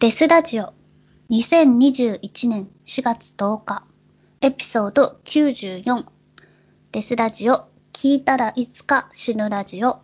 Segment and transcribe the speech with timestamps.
[0.00, 0.74] デスラジオ。
[1.28, 3.82] 2021年4月10日。
[4.40, 6.04] エピソード94
[6.92, 7.64] デスラジオ。
[7.92, 9.98] 聞いたらいつか死ぬラジオ。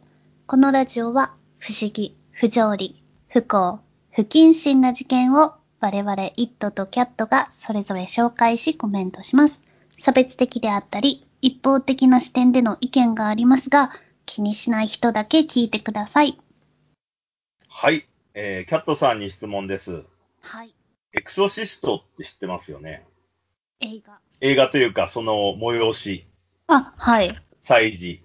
[0.48, 3.78] このラジオは不思議、不条理、不幸、
[4.10, 9.62] 不謹慎な事件を我々イットとキャットがそれぞれ紹介しコメントします。
[10.00, 13.92] 差別的であったり一方的な視点での意見がありますが
[14.26, 16.36] 気にしない人だけ聞いてください。
[17.68, 20.04] はい、えー、キャットさんに質問です。
[20.42, 20.74] はい。
[21.12, 23.06] エクソシストって知ってますよね？
[23.78, 24.18] 映画。
[24.40, 26.26] 映画というか、その催し、
[26.66, 27.40] あ、はい。
[27.60, 28.24] 祭事。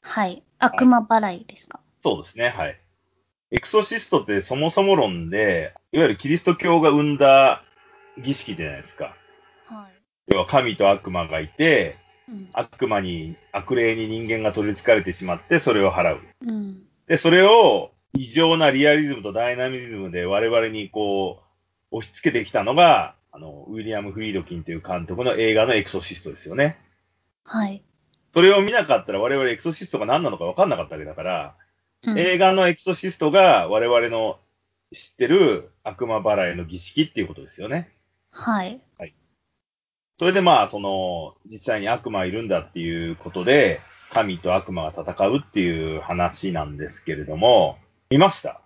[0.00, 0.42] はい。
[0.58, 1.80] 悪魔払いですか？
[2.02, 2.80] そうですね、はい。
[3.50, 7.62] エクソシストってそもそも論で、いわゆるキリスト教が生んだ
[8.16, 9.14] 儀式じゃないですか。
[9.66, 10.32] はい。
[10.32, 11.98] 要は神と悪魔がいて、
[12.30, 12.48] うん。
[12.54, 16.20] 悪魔に、悪霊に人間が取り憑かれてしまって、それを払う。
[16.46, 16.82] うん。
[17.06, 21.42] で、それを異常なリアリズムとダイナミズムで我々にこ
[21.90, 26.78] う、押し付けてきたのが、あの、ウィリアム・フリードキンという監督の映画のエクソシストですよね。
[27.44, 27.82] はい。
[28.32, 31.56] それを見なかったら我々エクソシストが何なのか分かんなかったわけだから、
[32.04, 32.18] うん。
[32.18, 34.38] 映画のエクソシストが我々の
[34.92, 37.92] 知ってる悪魔払いの儀式っていうことですよね。
[38.98, 39.14] はい。
[40.18, 47.78] それでまあ、その、実際に悪魔いるんだっていうことで、神と悪魔が戦うっていう話なんですけれども、
[48.10, 48.60] 見ました？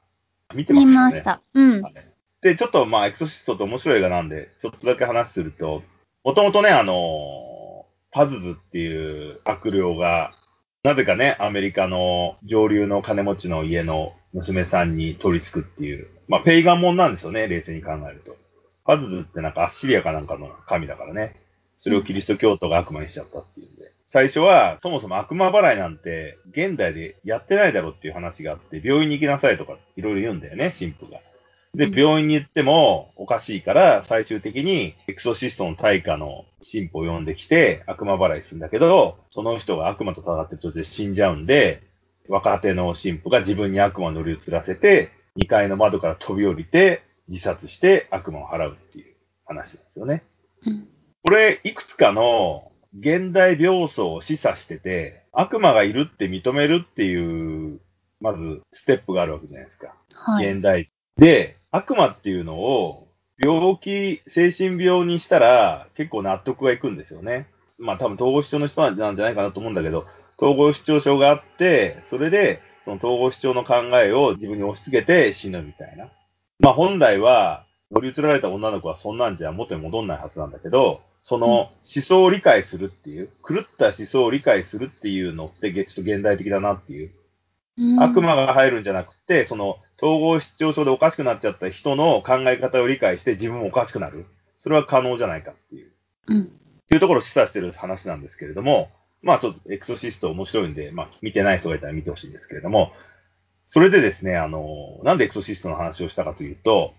[0.54, 1.12] 見てま見したね。
[1.12, 1.40] ました。
[1.54, 1.82] うん。
[1.82, 1.94] はい
[2.40, 5.82] で、ちょっとまあ、エクソシストって面白い映画なんで、ちょっとだけ話すると、
[6.24, 10.34] もともとね、あの、パズズっていう悪霊が、
[10.82, 18.36] なぜかね、アメリカの上流の金持ちの家の娘さんに取り付くっていう、まあ、ペイガンもんなんですよね、冷静に考えると。
[18.84, 21.40] パズズってなんかアッシリアかなんかの神だからね。
[21.78, 23.93] それをキリスト教徒が悪魔にしちゃったっていうんで。
[24.06, 31.20] 最初は、そもそも悪魔払いなんて、現代でやってないだろうっていう話があって、病院に行きなさいとか、いろいろ言うんだよね、神父が。
[31.74, 41.82] で、うん病院に行ってもおかしいから、最終的にエクソシストの大家の神父を呼んできて悪魔払いするんだけど、その人が悪魔と戦って途中で死んじゃうんで、
[42.28, 49.14] 若手の神父が自分に悪魔を乗り移らせて、2階の窓から飛び降りて、自殺して悪魔を払うっていう
[49.44, 50.22] 話なんですよね。
[50.66, 50.88] うん。
[51.24, 57.80] これ、いくつかの現代病巣を示唆してて、悪魔がいるって認めるっていう、
[58.20, 59.94] まず、ステップがあるわけじゃないですか。
[60.12, 60.52] はい。
[60.52, 60.86] 現代。
[61.16, 67.48] で、悪魔っていうのを、病気、精神病にしたら、結構納得がいくんですよね。
[67.78, 70.06] まあ多分統合失調の人なんじゃないかなと思うんだけど、
[70.38, 76.10] 統合失調症があって、それで、その統合失調の考えを自分に押し付けて死ぬみたいな。
[76.60, 87.12] まあ本来は、乗り移られた女の子はそんなんじゃ元に戻んないはずなんだけど、その思想を理解するっていう、狂った思想を理解するっていうのって、ちょっと現代的だなっていう。
[87.78, 94.26] うん悪魔が入るんじゃなくて、その統合失調症でおかしくなっちゃった人の考え方を理解して自分もおかしくなる。
[94.58, 95.90] それは可能じゃないかっていう。
[96.28, 96.42] うん。
[96.42, 96.44] っ
[96.86, 98.90] ていうところを示唆してる話なんですけれども、
[99.22, 102.92] まあちょっとエクソシスト面白いんで、まあ見てない人がいたら見てほしいんですけれども、
[103.66, 106.92] それでですね、あの、なんでエクソシストの話をしたかというと、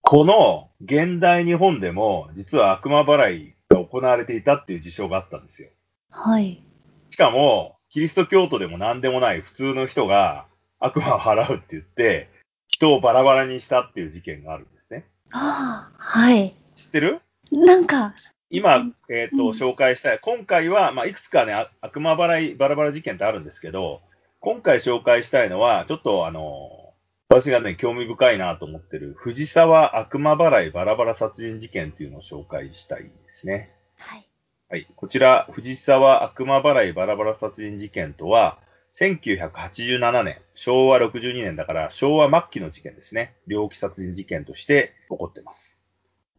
[0.00, 3.57] この現代日本でも実は悪魔払いが
[3.90, 5.70] 行われていたっていう事象があったんですよ。
[6.10, 6.62] はい。
[7.10, 10.46] しかも、キリスト教徒でも何でもない普通の人が
[10.78, 12.28] 悪魔を払うって言って、
[12.68, 15.06] 人をバラバラにしたっていう事件があるんですね。
[15.32, 16.54] ああ、はい。
[16.76, 17.20] 知ってる？
[17.50, 18.14] なんか、
[18.50, 20.18] 今うん、えっ、と、うん紹介したい。
[20.20, 24.02] 今回は、まあ、いくつかね、あ悪魔払い、バラバラ事件ってあるんですけど、
[24.40, 26.94] 今回紹介したいのは、ちょっとあの、
[27.30, 33.74] 私がね、興味深いなと思ってる、藤沢悪魔払いバラバラ殺人事件っていうのを紹介したいですね。
[33.98, 34.28] はい。
[34.70, 34.86] はい。
[34.96, 38.58] こちら、藤沢悪魔払いバラバラ殺人事件とは、
[38.98, 43.36] 1987年、昭和62年だから昭和末期の事件ですね。
[43.46, 45.78] 猟奇殺人事件として起こっています。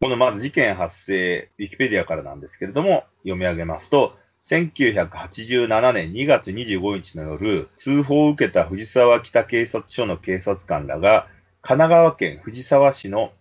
[0.00, 11.26] このまず事件発生、ウィキペディアからなんですけれども、読み上げますと、1987年2月25日の夜、通報を受けた藤沢北警察署の警察官らが、
[11.60, 13.32] 神奈川県藤沢市の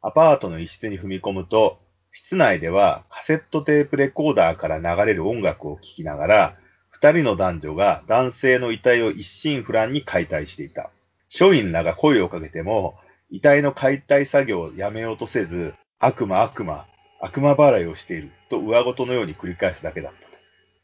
[0.00, 1.80] アパートの一室に踏み込むと、
[2.16, 6.56] 室内ではカセットテープレコーダーから流れる音楽を聴きながら、
[6.88, 10.90] 二人の男女が男性の遺体を一心不乱に解体していた。
[11.28, 12.94] 署員らが声をかけても、
[13.30, 16.86] 遺体の解体作業をやめようとせず、悪魔悪魔、
[17.20, 20.18] 悪魔払いをしていると上ごとのように繰り返すだけだった。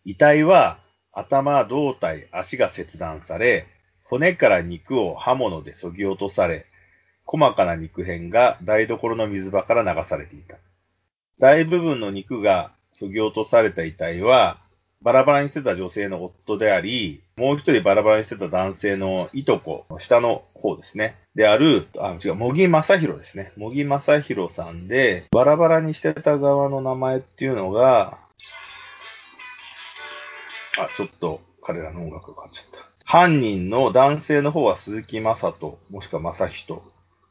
[0.05, 0.81] 遺体は
[1.13, 3.69] 頭、胴体、足が切断され、
[4.03, 6.67] 骨から肉を刃物で削ぎ落とされ、
[7.25, 10.57] 細かな肉片が台所の水場から流されていた。
[11.41, 14.59] 大部分の肉が削ぎ落とされた遺体は、
[15.01, 21.17] バラバラにしてた女性の夫であり、もう一人バラバラにしてた男性のいとこ下の方ですね。
[21.35, 23.53] である、あ、違う、茂木正宏ですね。
[23.57, 28.19] 茂木正宏さんで、バラバラにしてた側の名前っていうのが、
[30.79, 32.87] あ、ちょっと彼らの音楽が変わっちゃった。
[33.07, 36.83] 犯人の男性の方は鈴木正人、もしくは正人。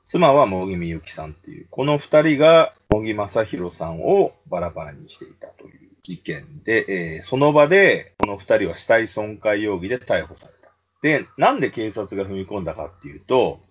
[0.06, 10.72] 妻は茂木みゆきさんっていう、この二人が茂木正宏さんをバラバラにしていたという事件で、えー、その場でこの二人は死体損壊容疑で逮捕された。
[11.02, 13.62] で、なんで警察が踏み込んだかっていうと、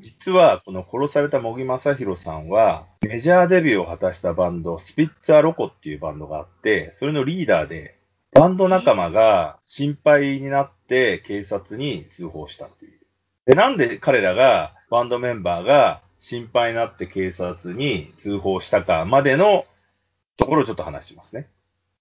[0.00, 7.98] 実はこの殺された茂木正宏さんはメジャーデビューを果たしたバンド、スピッツァロコっていうバンドがあって、それのリーダーで、
[8.32, 13.00] バンド仲間が心配になって警察に通報したっていう。
[13.46, 19.66] で、なんで彼らが、バンドメンバーが心配になって警察に通報したかまでの
[20.38, 21.48] ところをちょっと話しますね。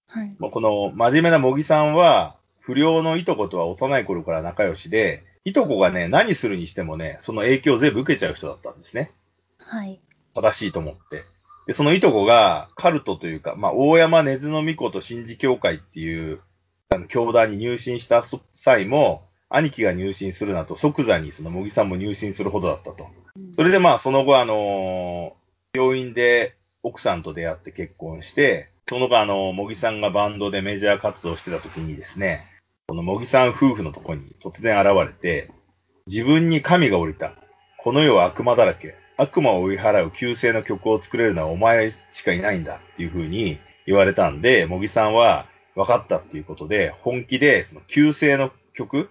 [0.08, 0.34] はい。
[0.40, 9.12] もうこの真面目な茂木さんは、不良のいとことは幼い頃から仲良しで、いとこがね、何するにしてもね、その影響を全部受けちゃう人だったんですね。
[9.58, 10.00] はい。
[10.34, 11.26] 正しいと思って。
[11.68, 16.40] で、そのいとこが、カルトというか、まあ、大山根津の巫女と神事協会っていう、
[16.90, 18.24] あの、教団に入信した
[18.54, 23.10] 際も、兄貴が入信するなと即座にその茂木さんも入信するほどだったと。
[23.54, 32.46] それでまあ、その後、あのー、病院で奥さんと出会って結婚して、その後、あの、茂木さんがバンドでメジャー活動してた時にですね、
[32.88, 35.52] この茂木さん夫婦のとこに突然現れて、
[36.06, 37.34] 自分に神が降りた。
[37.80, 38.96] この世は悪魔だらけ。
[39.18, 49.10] 悪魔を追い払う救世の曲を作れるのはお前しかいないんだっていう風に言われたんで、茂木さんは分かったっていうことで、本気でその救世の曲、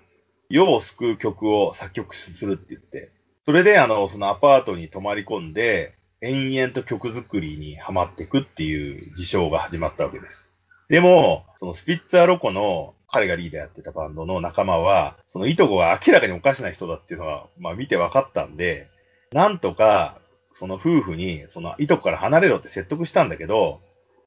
[0.49, 3.11] 世を救う曲を作曲するって言って、
[3.45, 10.53] それであの、そのアパートに泊まり込んで、延々と曲作りにハマっていくっていう事象が始まったわけです。
[10.89, 18.89] でも、そのスピッツァロコの彼がリーダーやってたバンドの仲間は、そのいとこが明らかにおかしな人だっていうのが、まあ見て分かったんで、
[19.33, 20.21] なんとか、
[20.55, 23.81] その夫婦に、そのいとこから離れろって説得したんだけど、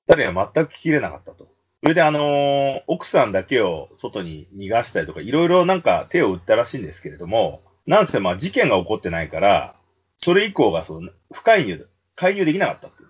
[0.07, 1.47] 二人は全く聞きれなかったと。
[1.81, 9.75] それであのー、奥さんだけを外に逃がしたりとか、いろいろなんか手を打ったらしいんですけれども、なんせまあ事件が起こってないから、
[10.17, 13.05] それ以降がその不介入、介入できなかったって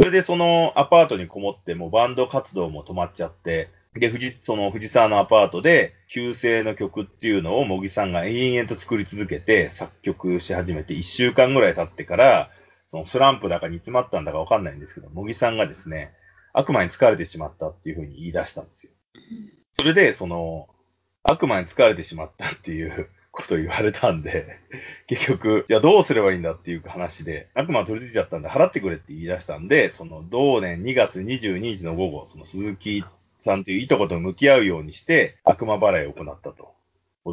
[0.00, 12.50] それでそのアパートにこもってもうバンド活動も止まっちゃって、で、藤、その藤沢のアパートで、旧姓の曲っていうのを茂木さんが延々と作り続けて作曲し始めて1週間ぐらい経ってから、
[12.86, 16.14] そのスランプだか煮詰まったんだかわかんないんですけど、茂木さんがですね、
[16.54, 18.92] 悪魔に疲れてしまったっていうふうに言い出したんですよ。
[19.72, 20.68] それで、その、
[21.22, 23.10] 悪魔に疲れてしまったっていう
[23.40, 24.58] こと言われたんで、
[25.06, 33.04] 結局、じゃあどうすればいいんだっていう話で、悪魔取り付いちゃったんで払ってくれって言い出したんで、その同年2月22日の午後、その鈴木
[33.38, 36.74] さんといういとこと向き合うようにして、悪魔払いを行ったと。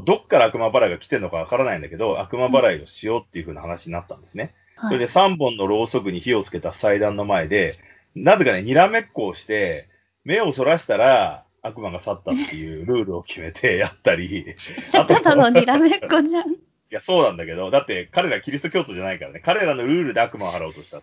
[0.06, 4.54] どっから悪魔払いが来てるのかわからないんだけど、悪魔払いをしようっていう風な話になったんですね。
[4.80, 7.74] それで3本のろうそくに火をつけた祭壇の前で、
[8.16, 9.88] なぜかね、にらめっこをして、
[10.24, 14.56] 目をそらしたら、悪魔が去ったっていうルールを決めてやったり。
[14.92, 16.52] ただのにらめっこじゃん。
[16.52, 16.58] い
[16.90, 19.42] や、そうなんだけど、だって彼らキリスト教徒じゃないからね。
[19.44, 21.02] 彼らのルールで悪魔を払おうとした。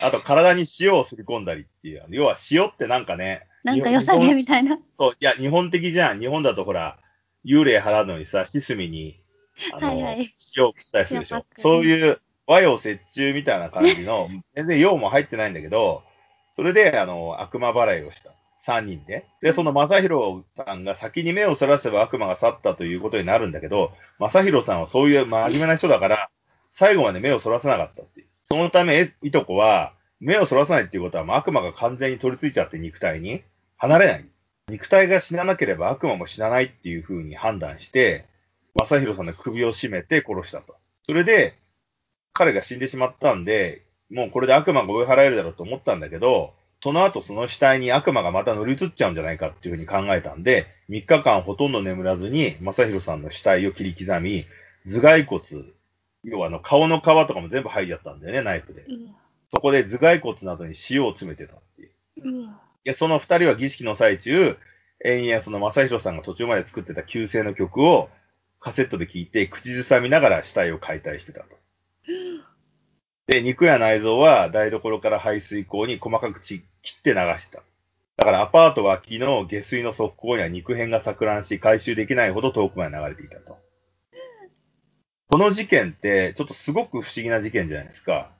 [0.00, 2.04] あと、体に塩をすり込んだりっていう。
[2.10, 3.46] 要は塩ってなんかね。
[3.64, 4.78] なんか良さげみたいな。
[4.98, 6.20] そう、いや、日本的じゃん。
[6.20, 6.98] 日本だとほら、
[7.44, 9.20] 幽霊払うのにさ、シスミに、
[9.72, 11.46] あの、はいはい、塩を振ったりするでしょ。
[11.56, 16.02] そういう和洋折衷みたいな感じの、全然洋も入ってないんだけど、
[16.54, 18.32] それで、あの、悪魔払いをした。
[18.64, 19.26] 3人で。
[19.42, 26.30] で、その正宏さんが先に目をそらせば悪魔が去ったということになるんだけど、正宏さんはそういう真面目な人だから、
[26.70, 28.26] 最後まで目をそらせなかったっていう。
[28.44, 33.42] そのため、いとこは、目をそらさないっていうことは、悪魔が完全に取り付いちゃって肉体に
[33.76, 34.28] 離れない。
[34.68, 38.26] 肉体が死ななければ悪魔も死なないっていう風に判断して、
[38.74, 40.76] 正宏さんの首を絞めて殺したと。
[41.04, 41.56] それで、
[42.32, 46.54] 彼が死んでしまったんで、もうこれで悪魔が追い払えるだろうと思ったんだけど、
[46.86, 54.46] その後その死体に悪魔がまた乗り移っちゃうんじゃないかっていうふうに考えたんで、3日間ほとんど眠らずに、正宏さんの死体を切り刻み、
[54.86, 55.42] 頭蓋骨、
[56.22, 58.86] 要はあの顔の皮とかも全部剥いじゃったんだよね、ナイフで。
[59.50, 61.90] そこで頭蓋骨などに塩を詰めてたっていう。
[62.44, 62.48] い
[62.84, 64.56] やその二人は儀式の最中、
[65.04, 68.10] 延々その正宏さんが途中まで作ってた旧姓の曲を
[68.60, 71.56] カセットで聴いて、口ずさみながら死体を解体してたと。
[73.26, 76.40] で、肉や内臓は台所から排水口に細かく
[76.86, 77.62] 切って流した。
[78.16, 83.58] だからアパート脇の下水の側溝には肉片が錯乱し、回収できないほど遠くまで流れていたと。
[85.28, 88.30] この事件って、ちょっとすごく不思議な事件じゃないですか。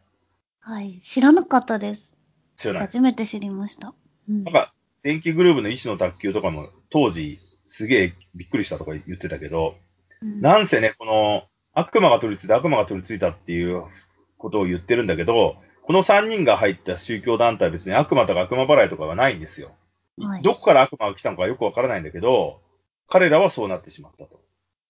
[0.61, 2.13] はい、知らなかったです。
[2.57, 2.83] 知らない。
[2.83, 3.93] 初めて知りました。
[4.29, 4.73] うん、なんか、
[5.03, 9.75] 電気グループの医師の卓球とかも当時すげえびっくりしたとか言ってたけど、
[10.23, 13.85] うんなんせね、この悪魔が取り付いた、悪魔が取り付いたっていう
[14.39, 19.69] ことを言ってるんだけど、この3人が入った宗教団体は別に悪魔とか悪魔払いとかはないんですよ。
[20.19, 22.61] はいどこから悪魔が来たのかよくわからないんだけど、
[23.07, 24.41] 彼らはそうなってしまったと。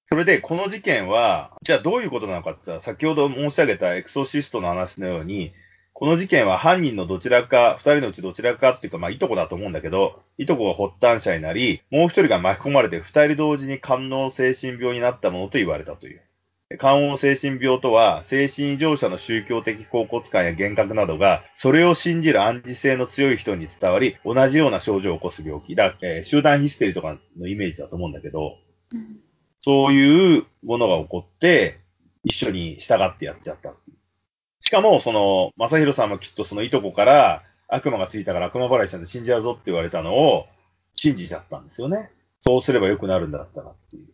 [0.09, 5.53] それで、この事件は、じゃあどういうことなのかってさ、先ほど申し上げたエクソシストの話のように、
[5.93, 16.23] この事件は犯人のどちらか、二人のうちどちらかっていうか、まあ、いとこだと思うんだけど、いとこが発端者になり、もう一人が巻き込まれて二人同時に官能精神病になったものと言われたという。
[16.79, 25.97] 官能精神病とは、精神異常者の宗教的恍惚感や幻覚などが、それを信じる暗示性の強い人に伝わり、同じような症状を起こす病気だ。
[26.03, 28.57] えー集団ヒステリーとかのイメージだと思うんだけど、
[28.93, 29.21] うん
[29.63, 31.81] そういうものが起こって、
[32.23, 33.97] 一緒に従ってやっちゃったっていう。
[34.61, 40.47] しかも、その、正宏さんもきっとそのいとこから、悪魔がついたから悪魔払いしたんで死んじゃうぞって言われたのを、
[40.95, 42.11] 信じちゃったんですよね。
[42.41, 44.07] そうすれば良くなるんだったらっていう。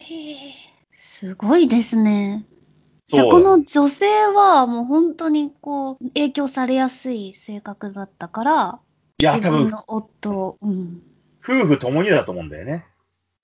[0.00, 0.69] へえ、
[1.02, 2.44] すごいですね。
[3.06, 8.80] じゃあこの女性はもう本当にこう、影響されやすい性格だったから、
[9.18, 11.02] いや、多分、夫を、うん。
[11.42, 12.86] 夫婦ともにだと思うんだよね。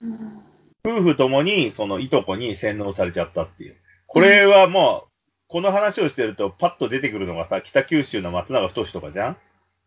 [0.00, 0.42] うん
[0.86, 3.76] 夫婦ともに、そのいとこに洗脳されちゃったっていう。
[4.06, 5.08] これはもう、
[5.48, 9.36] この話をしてると、パッと出てくるのがさ、北九州の松永太とかじゃん？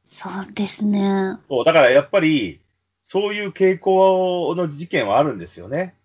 [0.04, 1.38] そうですね。
[1.48, 2.60] そう、だからやっぱり、
[3.02, 5.96] そういう傾向の事件はあるんですよね。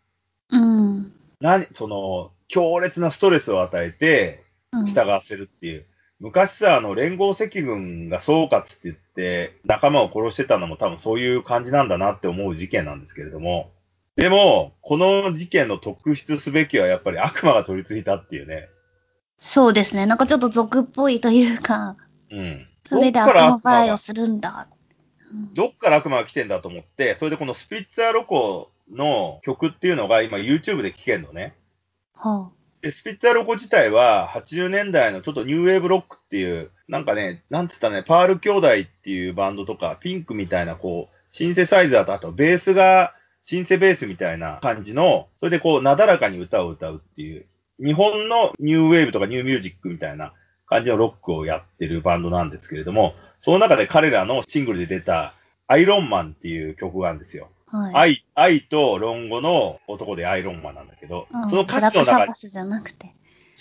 [0.51, 1.13] うん。
[1.45, 5.87] 何、その、強烈なストレスを与えて、うん従わせるっていう。
[6.19, 13.71] 昔さ、あの、連合赤軍が総括って言って、仲間を殺してたのも多分そういう感じなんだなって思う事件なんですけれども。
[14.17, 18.69] でも、この事件の特筆すべきはやっぱり悪魔が取り付いたっていうね。
[19.37, 20.07] そうですね。
[20.07, 21.97] なんかちょっと俗っぽいというか、
[22.31, 22.67] うん。
[22.89, 24.67] それで悪どっから魔払いがをするんだ。
[24.71, 24.75] うん
[25.55, 31.55] どっから悪魔が来てんだと思って、それでこのスピッツァーロコの曲っていうのが今 YouTube で聴けるのね。
[32.15, 32.51] は
[32.85, 47.47] で、スピッツァーロコ自体は80年代のちょっとニューウェーブロックっていう、なんかね、なんつったらね、パール兄弟っていうバンドとか、ピンクみたいなこう、シンセサイザーとあとベースが、シンセベースみたいな感じの、それでこう、なだらかに歌を歌うっていう、
[47.79, 50.35] 日本のニューウェーブとかニューミュージックみたいな
[50.67, 55.33] 感じのロックをやってるバンドなんですけれども、その中で彼らのシングルで出た、
[55.67, 57.49] アイロンマンっていう曲があるんですよ。
[57.75, 58.25] あ、はい。
[58.35, 63.15] 愛、愛と論語の男でアイロンマンなんだけど、うんその歌詞の中バスじゃなくて。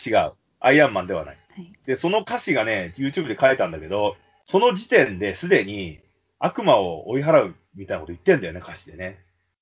[0.06, 0.34] 違う。
[0.60, 1.38] アイアンマンではない。
[1.50, 4.16] はいで、その歌詞がね、YouTube で書いたんだけど、
[4.46, 6.00] その時点ですでに
[6.40, 9.20] 悪魔を追い払うみたいなこと言ってんだよね、歌詞でね。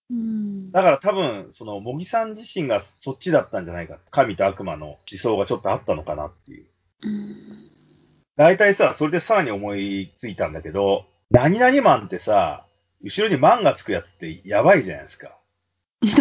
[0.10, 0.72] うん。
[0.72, 4.00] だから多分、その、茂木さん自身がそっちだったんじゃないか。
[4.12, 6.66] 神と悪魔の思想がちょっとあったのかなっていう。
[7.04, 7.72] うん
[8.38, 12.66] 大体さ、それでさらに思いついたんだけど、何々マンってさ、
[13.04, 15.38] 後ろにマンがつくやつってやばいじゃないですか。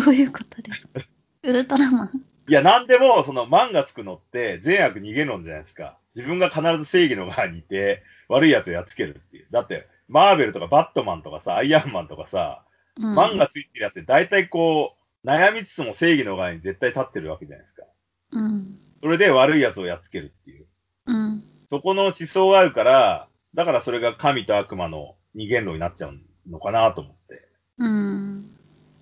[0.05, 1.01] どういうことですか？
[1.45, 2.25] ウルトラマン。
[2.49, 5.99] いや、なんでも、その、マンがつくのって、善悪逃げ論じゃないですか。
[6.17, 9.47] 自分が必ず正義の側にいて、悪い奴をやっつけるっていう。
[9.51, 12.65] だって、マーベルとかバットマンとかさ、アイアンマンとかさ、
[12.99, 17.85] うんマンがついてるやつって大体こう、悩みつつも正義の側に絶対立ってるわけじゃないですか。
[18.33, 18.79] うん。
[19.01, 20.67] それで悪い奴をやっつけるっていう。
[21.07, 21.45] うん。
[21.71, 26.13] そこの思想があるから、だからそれが神と悪魔の二元論になっちゃう
[26.51, 27.49] のかなと思って。
[27.79, 28.51] うん。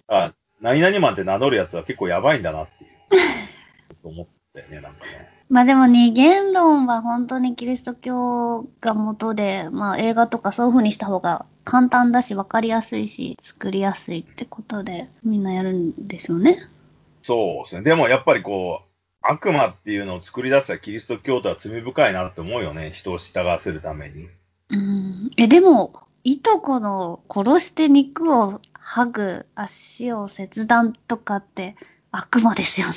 [0.08, 2.90] あ、何々マンって名乗る奴は結構やばいんだなっていう。
[4.02, 5.38] 思ったよね、なんかね。
[5.48, 16.58] まあでも二元論は本当にキリスト教が元で、まあ映画とかそういう風にした方が簡単だし分かりやすいし作りやすいってことでみんなやるんですよね。
[17.22, 17.82] そうですね。
[17.82, 18.88] でもやっぱりこう、
[19.20, 22.92] 悪魔っていうのを作り出したキリスト教徒は罪深いなって思うよね。
[22.94, 24.28] 人を従わせるために。
[24.70, 25.30] うん。
[25.36, 31.76] え、でも、いとこの殺して肉を剥ぐ足を切断とかって
[32.10, 32.94] 悪魔ですよね。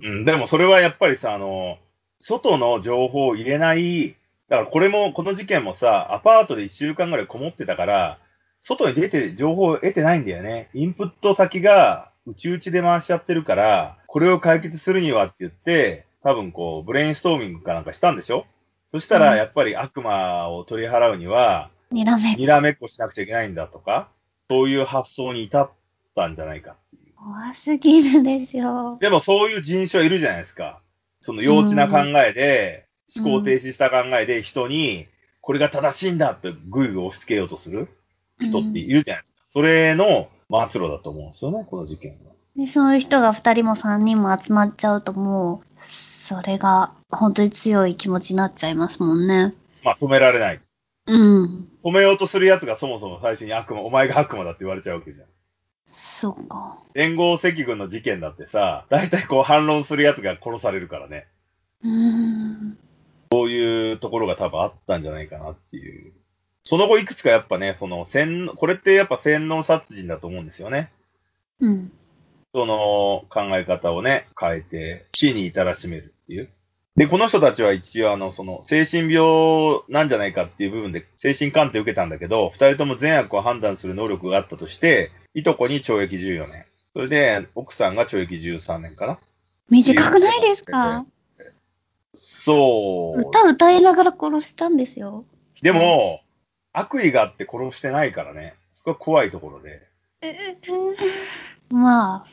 [0.00, 1.78] うん、でもそれはやっぱりさ、あの、
[2.20, 4.16] 外の情報を入れない、
[4.48, 8.18] だからこれも、この事件もさ、アパートで1週間ぐらいこもってたから、
[8.60, 10.70] 外に出て情報を得てないんだよね。
[10.74, 18.46] インプット先が内々で回しちゃってるから、これを解決するにはって言って、多分こう、ブレインストーミングかなんかしたんでしょ？
[18.90, 24.10] そしたら、うんやっぱり悪魔を取り払うには、にらめっにらめっこしなくちゃいけないんだとか、
[24.50, 25.70] そういう発想に至っ
[26.14, 27.14] たんじゃないかっていう。
[27.16, 28.98] 怖すぎるでしょ。
[29.00, 30.80] でもそういう人種はいるじゃないですか。
[31.20, 35.06] その幼稚な考えで、うん思考停止した考えで人に、
[35.40, 37.88] これが正しいんだってぐいぐい押し付けようとする
[38.38, 39.38] 人っているじゃないですか。
[39.46, 42.32] それの末路だと思うんですよね、この事件は。
[42.54, 49.54] で、そういう人が二人も三人も集まっちゃうともう、それが本当に強い気持ちになっちゃいますもんね。
[49.82, 50.60] まあ止められない。
[51.08, 51.68] うん。
[51.84, 55.26] 止めようとする奴がそもそも最初に悪魔、お前が悪魔だって言われちゃうわけじゃん。
[55.86, 56.78] そうか。
[56.94, 61.26] 連合赤軍の事件だってさ、大体こう反論する奴が殺されるからね。
[61.82, 62.78] うーん。
[63.32, 66.12] そういうところが多分あったんじゃないかなっていう。
[66.62, 70.92] その後いくつかやっぱね、その洗、これってやっぱ洗脳殺人だと思うんですよね。
[71.60, 71.92] うん。
[72.54, 76.50] その考え方をね、変えて死に至らしめるっていう。
[76.98, 86.66] で、この人たちは一応あの、その精神病なんじゃないかっていう部分で精神鑑定を受けたんだけど、二人とも善悪を判断する能力があったとして、いとこに懲役14年。
[86.94, 89.18] それで、奥さんが懲役13年かな。
[89.70, 91.06] 短くないですか？
[92.14, 93.20] そう。
[93.20, 95.24] 歌歌いながら殺したんですよ。
[95.62, 96.22] でも、
[96.72, 98.54] 悪意があって殺してないからね。
[98.72, 99.86] そこは怖いところで。
[101.70, 102.26] まあ、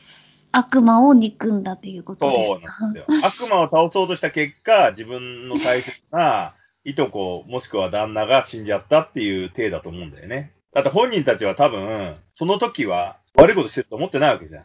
[0.56, 3.26] 悪魔を憎んだっていうことでそうすなんですよ。
[3.26, 10.52] 悪魔を倒そうとした結果、 自分の大切ないとこ、もしくは旦那が死んじゃったっていう体だと思うんだよね。
[10.72, 14.64] だって本人たちは多分、その時は悪いことしてると思ってないわけじゃん。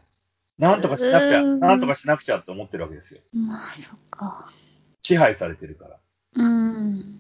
[0.58, 3.22] なんとかしなくちゃ、なんとかしなくちゃって思ってるわけですよ。
[3.34, 4.50] まあ、そっか。
[5.02, 5.98] 支配されてるから。
[6.36, 7.20] うん。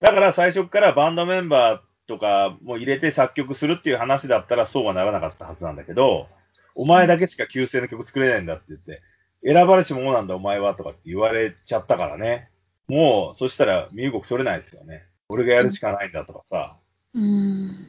[0.00, 6.28] だから最初からバンドメンバーとかも入れて作曲するっていう話だったらそうはならなかったはずなんだけど、
[6.74, 9.02] お前だけしか旧姓の曲作れないんだって言って、
[9.44, 12.48] 選ばれし者なんだお前はとかって言われちゃったからね。
[12.88, 15.04] もう、そしたら身動き取れないですよね。
[15.28, 16.76] 俺がやるしかないんだとかさ、
[17.14, 17.86] うん。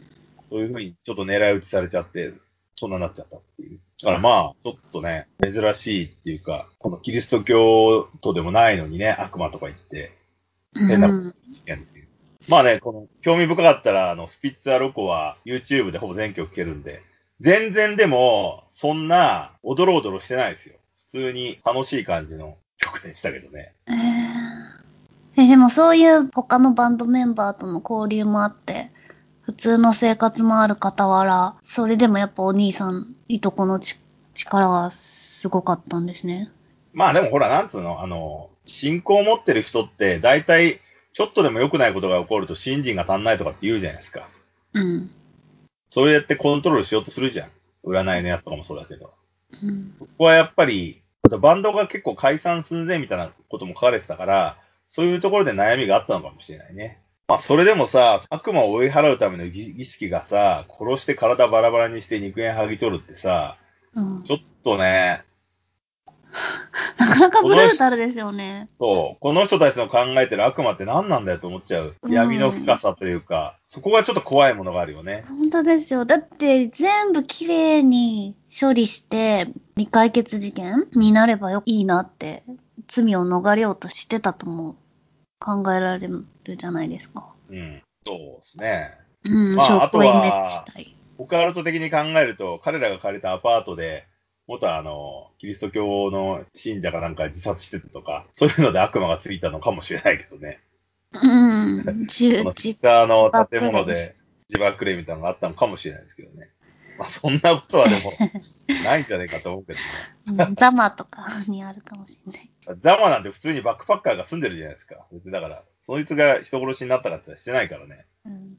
[0.49, 2.33] そういうふうにちょっと狙い撃ちされちゃって、
[2.75, 3.79] そんなになっちゃったっていう。
[4.01, 10.11] だからまあ、ちょっとね、珍しいっていうか、このキリスト教徒でもないのにね、悪魔とか言って、
[10.75, 12.07] 変なことうんしてるっていう。
[12.47, 17.01] まあね、この、興味深かったら、あの、スピッツァロコは YouTube でほぼ全曲聴けるんで、
[17.39, 20.75] 全然でも、そんな、おどろおどろしてないですよ。
[20.97, 23.73] 普通に楽しい感じの曲でしたけどね。
[23.87, 24.85] えー
[25.37, 28.89] えでもそういう他のバンドメンバーとの交流もあって、
[29.41, 33.99] 普通の生活もある傍ら、それでもやっぱお兄さん、いとこのち
[34.33, 36.51] 力はすごかったんですね。
[36.93, 40.79] まあでもほら、なんつうの、あの、信仰を持ってる人って、大体、
[41.13, 44.29] ちょっとでも良くないことが起こると、信心が足んないとかって言うじゃないですか。
[44.73, 45.09] うん。
[45.95, 47.51] そうやってコントロールしようとするじゃん。
[47.85, 49.13] 占いのやつとかもそうだけど。
[49.63, 49.95] うん。
[49.97, 51.01] ここはやっぱり、
[51.39, 54.57] バンドが結構解散寸前みたいなことも書かれてたから、
[54.89, 56.99] そういうところで悩みがあったのかもしれないね。
[57.29, 63.55] まあ、それでもさ、悪魔を追い払うための儀儀式がさ、殺して体バラバラにして肉片剥ぎ取るってさ、
[63.93, 64.23] うん。
[64.23, 65.23] ちょっとね、
[66.99, 68.67] なかなかブルータルですよね。
[68.79, 71.95] そう、この人たちの考えてる悪魔って何なんだよと思っちゃう。
[72.01, 75.25] うん闇の深さというか、そこがちょっと怖いものがあるよね。
[75.27, 76.05] 本当ですよ。
[76.05, 82.43] だって全部綺麗に処理して未解決事件になればよいいなって
[82.87, 84.75] 罪を逃れようとしてたとも
[85.39, 86.25] 考えられる
[86.57, 87.25] じゃないですか。
[87.49, 87.81] うん。
[88.05, 88.91] そうですね。
[89.25, 90.95] うん、まあ証拠隠滅したい。
[91.17, 94.05] オカルト的に考えると、彼らが借りたアパートで、
[94.47, 100.59] 元あの、キリスト教の信者かなんか自殺してたとか、そういうので悪魔がついたのかもしれないけどね。
[101.13, 104.15] うん、このじ実際の建物で
[104.49, 106.49] 自爆霊みたいなのがあったのかもしれないですけどね。
[106.97, 108.11] まあそんなことはでも、
[108.83, 109.85] ないんじゃないかと思うけどね。
[110.47, 112.49] うんザマとかにあるかもしれない。
[112.81, 115.05] ザマなんて普通にバックパッカーが住んでるじゃないですか。
[115.11, 118.05] 別にだから、そいつが人殺しになったかってしてないからね。
[118.25, 118.57] うん、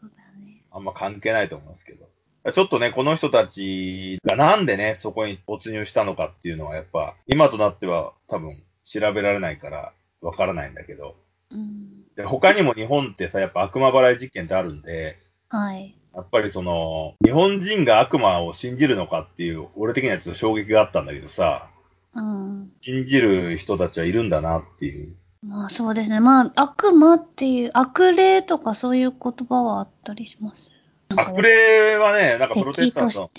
[0.00, 0.62] そうだね。
[0.70, 2.08] あんま関係ないと思いますけど。
[2.52, 11.16] ちょっとね、この人たちがなんでね、そこに没入したのかっていうのはやっぱ、今となっては多分調べられないからわからないんだけど。
[11.50, 15.96] うん、で他にも日本ってさ、やっぱ悪魔払い実験ってあるんで、はい。
[16.14, 21.70] やっぱりその、日本人が悪魔を信じるのかっていう、俺的にはちょっと衝撃があったんだけどさ、
[22.14, 22.72] うん。
[22.80, 25.14] 信じる人たちはいるんだなっていう。
[25.42, 26.20] まあそうですね。
[26.20, 30.70] まあ悪魔っていう、悪霊とかそういう言葉はあったりします。
[31.16, 33.30] 悪霊はね、なんかプロテ敵スタント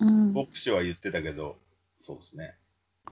[0.00, 0.32] の。
[0.32, 1.56] 牧師は言ってたけど、
[2.00, 2.54] そうですね。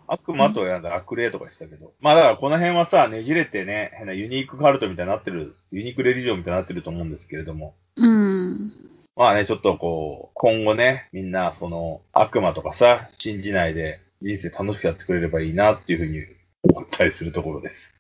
[0.08, 1.92] 悪魔とやだ悪霊とかしてたけど。
[2.00, 7.74] まあだからこの辺はさ、ねじれてね、変なユニークカルトみたいになってる、ユニークレリジョンみたいになってると思うんですけれども。
[7.96, 8.72] うん。
[9.16, 16.24] まあね、ちょっとこう、今後ね、みんなその悪魔とかさ、信じないで人生楽しくやってくれればいいなっていうふうに
[16.62, 17.94] 思ったりするところです。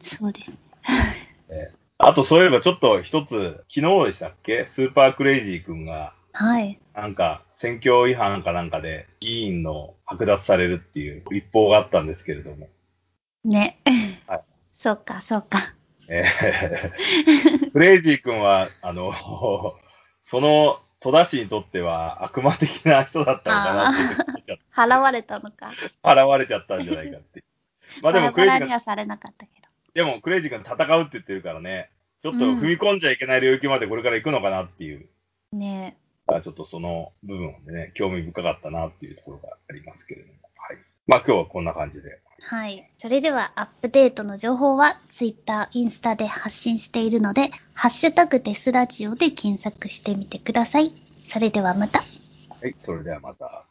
[0.00, 0.50] そうです
[1.48, 1.70] ね。
[1.98, 4.66] あとそういえばちょっと一つ、昨日でしたっけ？
[4.66, 6.78] スーパークレイジー君が、はい。
[6.94, 12.68] なんか、選挙違反かなんかで議員の剥奪されるっていう一報があったんですけれども。
[13.44, 13.78] ね。
[14.26, 14.40] はい
[14.76, 15.58] そうか、そうか。
[16.08, 19.12] えークレイジー君は、あの、
[20.22, 25.72] その戸田市にとっては悪魔的な人だったのかなって 払われたのか。
[26.02, 27.42] た現れちゃったんじゃないかって。
[28.02, 29.46] まあでもクレイジー君、にはされなかった。
[29.96, 31.88] でもクレイジー君戦うって言ってるからね、
[32.20, 35.08] ちょっと踏み込んじゃいけない領域までこれから行くのかなっていう。
[35.52, 40.34] ねまあちょっとその部分でね、興味深かったなっていうところがありますけれども。
[40.58, 40.76] はい。
[41.06, 42.20] まあ今日はこんな感じで。
[42.42, 42.90] はい。
[42.98, 50.92] それではアップデートの情報は Twitter、インスタで発信しているので、ハッシュタグデスラジオで検索してみてください。
[51.24, 52.00] それではまた。
[52.00, 52.74] はい。
[52.76, 53.64] それではまた。